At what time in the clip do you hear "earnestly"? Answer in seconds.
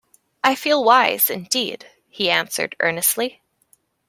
2.79-3.43